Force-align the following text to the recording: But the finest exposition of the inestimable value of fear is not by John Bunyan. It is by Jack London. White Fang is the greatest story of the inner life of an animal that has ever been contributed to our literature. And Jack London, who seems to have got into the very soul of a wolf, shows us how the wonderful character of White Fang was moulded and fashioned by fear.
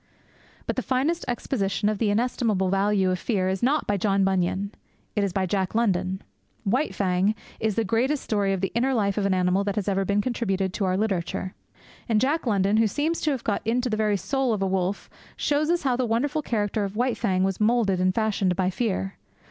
But 0.65 0.77
the 0.77 0.81
finest 0.81 1.25
exposition 1.27 1.87
of 1.87 1.99
the 1.99 2.09
inestimable 2.09 2.69
value 2.69 3.11
of 3.11 3.19
fear 3.19 3.49
is 3.49 3.61
not 3.61 3.85
by 3.85 3.97
John 3.97 4.23
Bunyan. 4.23 4.71
It 5.15 5.23
is 5.23 5.31
by 5.31 5.45
Jack 5.45 5.75
London. 5.75 6.23
White 6.63 6.95
Fang 6.95 7.35
is 7.59 7.75
the 7.75 7.83
greatest 7.83 8.23
story 8.23 8.51
of 8.51 8.61
the 8.61 8.71
inner 8.73 8.95
life 8.95 9.19
of 9.19 9.27
an 9.27 9.33
animal 9.35 9.63
that 9.63 9.75
has 9.75 9.87
ever 9.87 10.03
been 10.03 10.19
contributed 10.19 10.73
to 10.73 10.85
our 10.85 10.97
literature. 10.97 11.53
And 12.09 12.19
Jack 12.19 12.47
London, 12.47 12.77
who 12.77 12.87
seems 12.87 13.21
to 13.21 13.29
have 13.29 13.43
got 13.43 13.61
into 13.63 13.91
the 13.91 13.95
very 13.97 14.17
soul 14.17 14.53
of 14.53 14.63
a 14.63 14.67
wolf, 14.67 15.07
shows 15.37 15.69
us 15.69 15.83
how 15.83 15.95
the 15.95 16.03
wonderful 16.07 16.41
character 16.41 16.83
of 16.83 16.95
White 16.95 17.15
Fang 17.19 17.43
was 17.43 17.59
moulded 17.61 17.99
and 18.01 18.15
fashioned 18.15 18.55
by 18.55 18.71
fear. 18.71 19.19